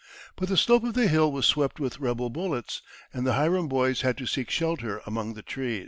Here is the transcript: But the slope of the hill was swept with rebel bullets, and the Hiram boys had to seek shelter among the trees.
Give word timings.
But 0.35 0.49
the 0.49 0.57
slope 0.57 0.83
of 0.83 0.95
the 0.95 1.07
hill 1.07 1.31
was 1.31 1.45
swept 1.45 1.79
with 1.79 1.99
rebel 1.99 2.31
bullets, 2.31 2.81
and 3.13 3.23
the 3.23 3.33
Hiram 3.33 3.67
boys 3.67 4.01
had 4.01 4.17
to 4.17 4.25
seek 4.25 4.49
shelter 4.49 4.99
among 5.05 5.35
the 5.35 5.43
trees. 5.43 5.79